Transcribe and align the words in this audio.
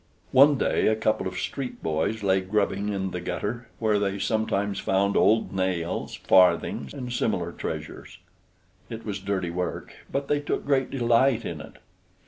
One 0.31 0.57
day 0.57 0.87
a 0.87 0.95
couple 0.95 1.27
of 1.27 1.37
street 1.37 1.83
boys 1.83 2.23
lay 2.23 2.41
grubbing 2.41 2.89
in 2.89 3.11
the 3.11 3.21
gutter, 3.21 3.67
where 3.77 3.99
they 3.99 4.17
sometimes 4.17 4.79
found 4.79 5.15
old 5.15 5.53
nails, 5.53 6.15
farthings, 6.15 6.91
and 6.91 7.13
similar 7.13 7.51
treasures. 7.51 8.17
It 8.89 9.05
was 9.05 9.19
dirty 9.19 9.51
work, 9.51 9.93
but 10.11 10.27
they 10.27 10.39
took 10.39 10.65
great 10.65 10.89
delight 10.89 11.45
in 11.45 11.61
it. 11.61 11.73